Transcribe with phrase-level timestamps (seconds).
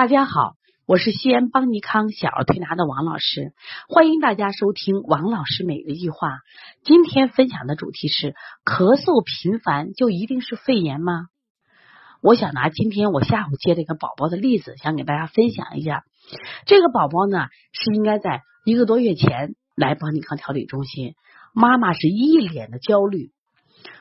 [0.00, 0.54] 大家好，
[0.86, 3.52] 我是西安邦尼康小儿推拿的王老师，
[3.86, 6.38] 欢迎大家收听王老师每日一话。
[6.82, 8.32] 今天分享的主题是：
[8.64, 11.26] 咳嗽频繁就一定是肺炎吗？
[12.22, 16.04] 我想拿今天我下午接了一个宝宝的例子，想给大家分享一下。
[16.64, 21.12] 这个宝宝呢，是应该在一个多月前来邦尼康调理中心，
[21.52, 23.32] 妈妈是一脸的焦虑。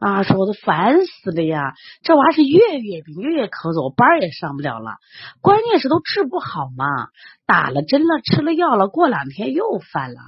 [0.00, 1.74] 妈妈说：“我都烦死了呀！
[2.02, 4.96] 这娃是月月病，月月咳嗽，班也上不了了。
[5.40, 7.08] 关键是都治不好嘛，
[7.46, 10.20] 打了针了，吃了药了，过两天又犯了。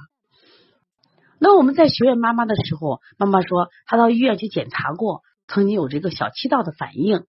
[1.39, 7.25] 那我们在学院妈妈的时候，妈妈说她到医院去检查过，曾经有这个小气道的反应，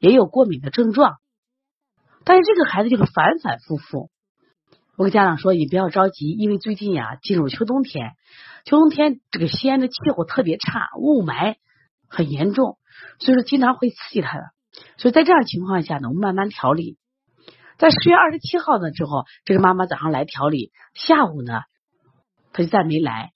[0.00, 1.16] 也有过敏的症状，
[2.24, 4.08] 但是这个孩子就是反反复复。
[4.96, 8.12] 我跟家长说，你不要着急，因为最近呀进入秋冬天，
[8.64, 11.56] 秋冬天这个西安的气候特别差，雾霾。”
[12.08, 12.78] 很严重，
[13.18, 14.44] 所以说经常会刺激他的。
[14.96, 16.98] 所以在这样情况下呢，我们慢慢调理。
[17.78, 21.62] 在十月二十七号的之后，这个妈妈早上来调理，下午呢，
[22.52, 23.32] 他就再没来。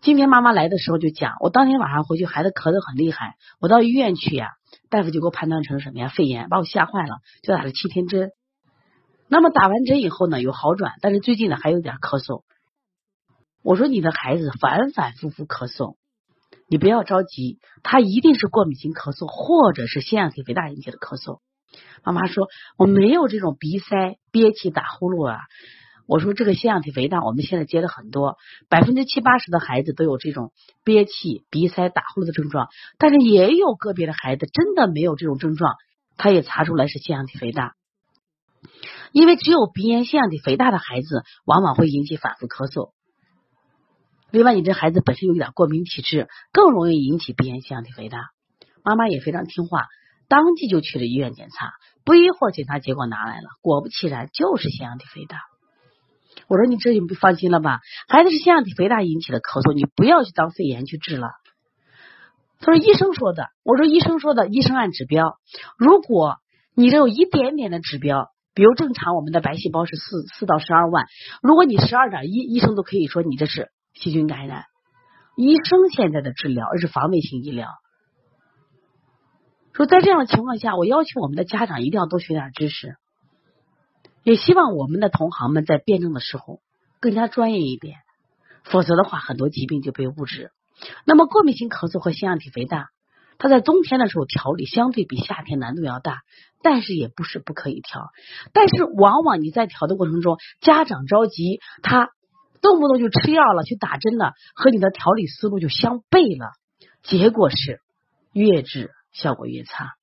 [0.00, 4.50] 今天妈妈来的时候就讲，我当天晚上回去，孩子咳得很厉害，我到医院去呀，
[4.88, 8.30] 大夫就给我判断成什么呀，肺炎，把我吓坏了，就打了七天针。
[9.32, 12.42] 那么打完针以后呢，有好转，但是最近呢还有点咳嗽。
[13.62, 15.96] 我说你的孩子反反复复咳嗽。
[16.68, 21.38] 你不要着急，他一定是过敏性咳嗽，或者是腺样体肥大引起的咳嗽。
[22.04, 25.38] 妈妈说我没有这种鼻塞、憋气、打呼噜啊。
[26.06, 28.36] 我说这个腺样体肥大，我们现在接的很多，
[28.68, 30.52] 百分之七八十的孩子都有这种
[30.84, 35.76] 憋气、鼻塞、打呼噜的症状，但是也有个别的孩子真的没有这种症状，
[36.18, 37.72] 他也查出来是腺样体肥大。
[39.12, 42.90] 因为只有鼻炎、腺样体肥大的孩子，往往会引起反复咳嗽。
[44.30, 48.30] 另外，你这孩子本身有一点过敏体质，更容易引起鼻炎、腺样体肥大。
[48.82, 49.86] 妈妈也非常听话，
[50.26, 51.72] 当即就去了医院检查。
[52.04, 55.38] 不一会儿，检查结果拿来了，果不其然，就是腺样体肥大。
[56.48, 57.80] 我说你这就放心了吧？
[58.08, 61.28] 孩子是腺样体肥大引起的咳嗽，你不要去当肺炎去治了。
[62.58, 63.50] 他说医生说的。
[63.64, 65.36] 我说医生说的，医生按指标。
[65.76, 66.38] 如果
[66.74, 71.06] 你这有一点点的指标，比如正常我们的白细胞是四四到十二万，
[71.42, 73.70] 如果你十二点一，医生都可以说你这是。
[73.94, 74.64] 细菌感染，
[75.36, 77.68] 医生现在的治疗而是防卫性医疗。
[79.74, 82.96] 说在这样的情况下，我要求我们的家长一定要多学点知识，
[84.22, 86.60] 也希望我们的同行们在辩证的时候
[87.00, 87.98] 更加专业一点，
[88.64, 90.50] 否则的话，很多疾病就被误治。
[91.04, 92.88] 那么，过敏性咳嗽和腺样体肥大，
[93.42, 96.20] 它在冬天的时候调理相对比夏天难度要大，
[96.62, 98.10] 但是也不是不可以调。
[98.52, 102.10] 但是，往往你在调的过程中，家长着急，他。
[102.62, 106.52] 动不动就吃药了，去打针了，和你的调理思路就相悖了，
[107.02, 107.80] 结果是
[108.32, 109.94] 越治效果越差。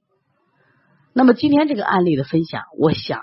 [1.14, 3.22] 那么今天这个案例的分享，我想，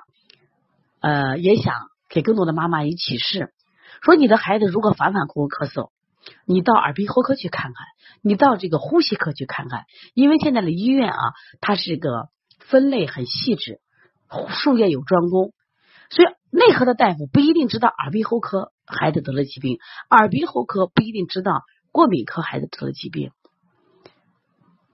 [1.00, 1.74] 呃，也想
[2.08, 3.52] 给更多的妈妈以启示：
[4.00, 5.90] 说你的孩子如果反反复复咳术咳嗽，
[6.44, 7.86] 你到耳鼻喉科去看看，
[8.22, 11.18] 你到这个呼吸科去看看，因为现在的医院啊，
[11.60, 12.28] 它是个
[12.60, 13.80] 分类很细致，
[14.48, 15.52] 术业有专攻，
[16.10, 18.72] 所以内科的大夫不一定知道耳鼻喉科。
[18.88, 19.78] 孩子得了疾病，
[20.10, 23.32] 耳鼻喉科不一定知道过敏科孩子得了疾病。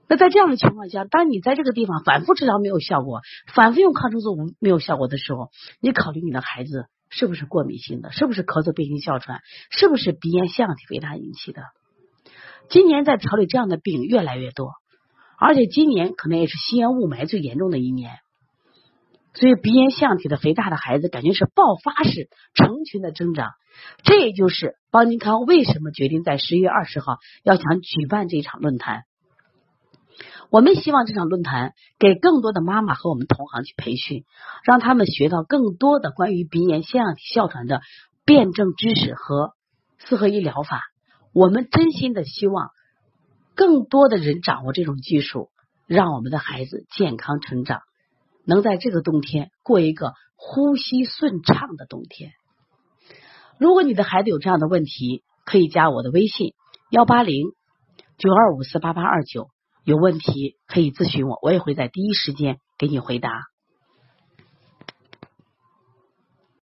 [0.07, 3.21] 那在这样的情况下，当你在这个地方反复治疗没有效果，
[3.53, 11.61] 反复用抗生素没有效果的时候，你考虑你的孩子是不是过敏性的，是不是咳嗽、变性哮喘，是不是鼻炎、腺体肥大引起的？
[12.69, 14.71] 今年在调理这样的病越来越多，
[15.37, 18.17] 而且今年可能也是西安雾霾最严重的一年。
[19.35, 23.51] 所以鼻炎、腺体的肥大的孩子，感觉是爆发式、成群的增长。
[24.03, 29.03] 这也就是邦尼康为什么决定在十一月二十号要想举办这场论坛。
[30.53, 34.23] 我们希望这场论坛给更多的妈妈和我们同行去培训，
[34.63, 37.81] 让他们学到更多的关于鼻炎、腺样体、哮喘的
[38.23, 39.53] 辩证知识和
[39.97, 40.83] 四合一疗法。
[41.33, 42.69] 我们真心的希望
[43.55, 45.49] 更多的人掌握这种技术，
[45.87, 47.81] 让我们的孩子健康成长。
[48.45, 52.29] 能在这个冬天过一个呼吸顺畅的冬天。
[53.57, 56.53] 如果你的孩子有这样的问题，可以加我的微信
[56.91, 57.47] 幺八零
[58.19, 59.49] 九二五四八八二九，
[59.85, 63.29] 有问题可以咨询我，我也会在第一时间给你回答。